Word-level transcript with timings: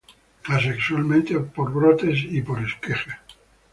Asexualmente, 0.47 1.39
por 1.39 1.71
brotes 1.71 2.23
y 2.23 2.41
por 2.41 2.59
esquejes. 2.59 3.13